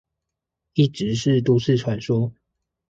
[0.73, 2.33] 一直是都市傳說